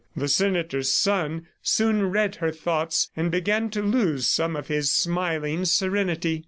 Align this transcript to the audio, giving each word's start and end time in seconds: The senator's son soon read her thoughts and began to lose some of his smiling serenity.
The 0.15 0.27
senator's 0.27 0.91
son 0.91 1.45
soon 1.61 2.09
read 2.09 2.37
her 2.37 2.51
thoughts 2.51 3.11
and 3.15 3.29
began 3.29 3.69
to 3.69 3.83
lose 3.83 4.27
some 4.27 4.55
of 4.55 4.67
his 4.67 4.91
smiling 4.91 5.63
serenity. 5.65 6.39